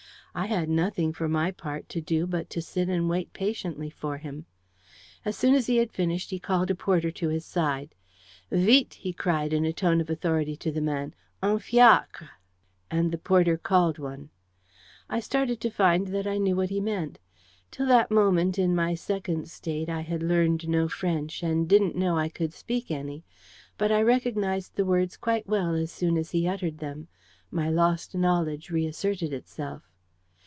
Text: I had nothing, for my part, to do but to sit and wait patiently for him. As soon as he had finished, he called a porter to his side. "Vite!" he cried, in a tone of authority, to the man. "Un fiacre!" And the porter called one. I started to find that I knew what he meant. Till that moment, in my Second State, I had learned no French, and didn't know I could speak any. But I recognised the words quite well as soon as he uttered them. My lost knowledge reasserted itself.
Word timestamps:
I 0.33 0.45
had 0.45 0.69
nothing, 0.69 1.11
for 1.11 1.27
my 1.27 1.51
part, 1.51 1.89
to 1.89 1.99
do 1.99 2.25
but 2.25 2.49
to 2.51 2.61
sit 2.61 2.87
and 2.87 3.09
wait 3.09 3.33
patiently 3.33 3.89
for 3.89 4.17
him. 4.17 4.45
As 5.25 5.35
soon 5.37 5.53
as 5.53 5.67
he 5.67 5.75
had 5.75 5.91
finished, 5.91 6.29
he 6.29 6.39
called 6.39 6.71
a 6.71 6.73
porter 6.75 7.11
to 7.11 7.27
his 7.27 7.43
side. 7.45 7.93
"Vite!" 8.49 8.93
he 8.93 9.11
cried, 9.11 9.51
in 9.51 9.65
a 9.65 9.73
tone 9.73 9.99
of 9.99 10.09
authority, 10.09 10.55
to 10.55 10.71
the 10.71 10.79
man. 10.79 11.13
"Un 11.43 11.59
fiacre!" 11.59 12.29
And 12.89 13.11
the 13.11 13.17
porter 13.17 13.57
called 13.57 13.97
one. 13.99 14.29
I 15.09 15.19
started 15.19 15.59
to 15.59 15.69
find 15.69 16.07
that 16.15 16.25
I 16.25 16.37
knew 16.37 16.55
what 16.55 16.69
he 16.69 16.79
meant. 16.79 17.19
Till 17.69 17.87
that 17.87 18.09
moment, 18.09 18.57
in 18.57 18.73
my 18.73 18.95
Second 18.95 19.49
State, 19.49 19.89
I 19.89 19.99
had 19.99 20.23
learned 20.23 20.69
no 20.69 20.87
French, 20.87 21.43
and 21.43 21.67
didn't 21.67 21.97
know 21.97 22.17
I 22.17 22.29
could 22.29 22.53
speak 22.53 22.89
any. 22.89 23.25
But 23.77 23.91
I 23.91 24.01
recognised 24.01 24.77
the 24.77 24.85
words 24.85 25.17
quite 25.17 25.45
well 25.47 25.75
as 25.75 25.91
soon 25.91 26.17
as 26.17 26.31
he 26.31 26.47
uttered 26.47 26.77
them. 26.77 27.09
My 27.51 27.69
lost 27.69 28.15
knowledge 28.15 28.69
reasserted 28.69 29.33
itself. 29.33 29.89